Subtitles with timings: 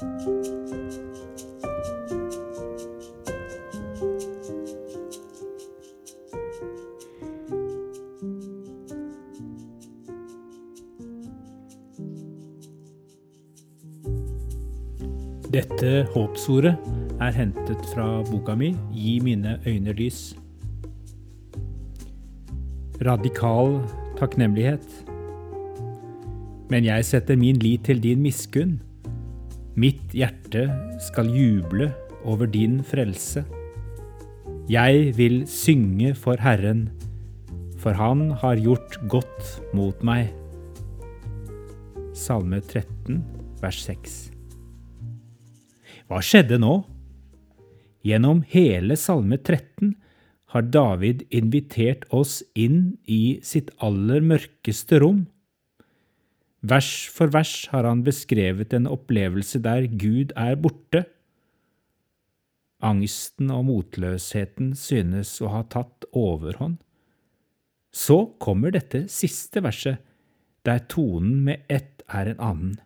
[0.00, 0.12] Dette
[16.14, 16.76] håpsordet
[17.20, 20.36] er hentet fra boka mi Gi mine øyne lys.
[23.04, 23.82] Radikal
[24.16, 25.04] takknemlighet.
[26.70, 28.80] Men jeg setter min lit til din miskunn.
[29.78, 30.64] Mitt hjerte
[30.98, 31.92] skal juble
[32.26, 33.44] over din frelse.
[34.70, 36.88] Jeg vil synge for Herren,
[37.78, 40.34] for Han har gjort godt mot meg.
[42.14, 43.22] Salme 13,
[43.62, 44.18] vers 6.
[46.10, 46.80] Hva skjedde nå?
[48.02, 49.94] Gjennom hele Salme 13
[50.50, 55.28] har David invitert oss inn i sitt aller mørkeste rom.
[56.60, 61.06] Vers for vers har han beskrevet en opplevelse der Gud er borte.
[62.84, 66.76] Angsten og motløsheten synes å ha tatt overhånd.
[67.92, 69.98] Så kommer dette siste verset,
[70.64, 72.76] der tonen med ett er en annen.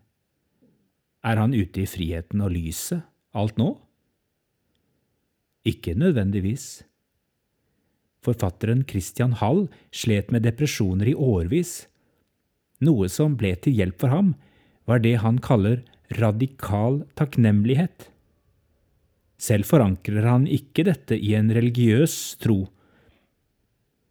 [1.25, 3.03] Er han ute i friheten og lyset?
[3.35, 3.73] alt nå?
[5.67, 6.85] Ikke nødvendigvis.
[8.25, 11.89] Forfatteren Christian Hall slet med depresjoner i årevis.
[12.83, 14.34] Noe som ble til hjelp for ham,
[14.89, 15.83] var det han kaller
[16.19, 18.08] radikal takknemlighet.
[19.41, 22.64] Selv forankrer han ikke dette i en religiøs tro.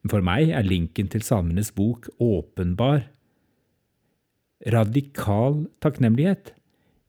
[0.10, 3.08] For meg er linken til Salmenes bok åpenbar.
[4.74, 6.54] Radikal takknemlighet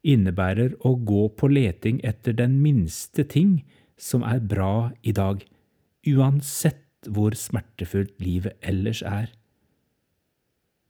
[0.04, 3.62] innebærer å gå på leting etter den minste ting
[4.00, 5.40] som er bra i dag,
[6.04, 9.30] uansett hvor smertefullt livet ellers er.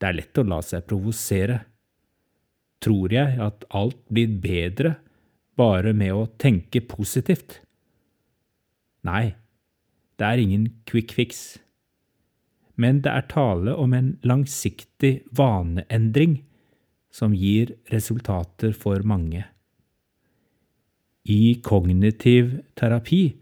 [0.05, 1.63] Det er lett å la seg provosere.
[2.85, 4.99] Tror jeg at alt blir bedre
[5.57, 7.63] bare med å tenke positivt?
[9.09, 9.33] Nei,
[10.21, 11.57] det er ingen quick fix.
[12.77, 16.43] Men det er tale om en langsiktig vaneendring
[17.09, 19.47] som gir resultater for mange.
[21.25, 23.39] I kognitiv terapi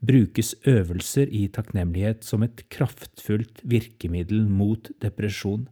[0.00, 5.66] brukes øvelser i takknemlighet som et kraftfullt virkemiddel mot depresjon.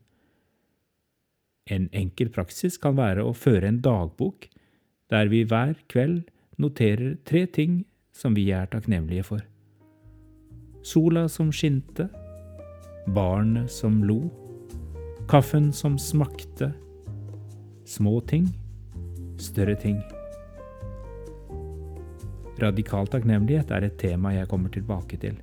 [1.71, 4.49] En enkel praksis kan være å føre en dagbok
[5.13, 6.27] der vi hver kveld
[6.61, 7.83] noterer tre ting
[8.15, 9.43] som vi er takknemlige for.
[10.85, 12.11] Sola som skinte,
[13.17, 14.21] barnet som lo,
[15.29, 16.75] kaffen som smakte,
[17.85, 18.47] Små ting,
[19.37, 19.99] større ting.
[22.63, 25.37] Radikal takknemlighet er et tema jeg kommer tilbake til.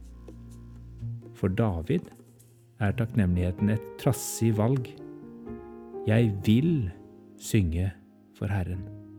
[1.38, 2.10] For David
[2.82, 4.90] er takknemligheten et trassig valg.
[6.08, 6.92] Jeg vil
[7.38, 7.92] synge
[8.38, 9.11] for Herren.